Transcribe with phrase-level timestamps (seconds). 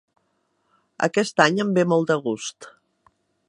[1.07, 2.73] Aquest any em ve molt de gust.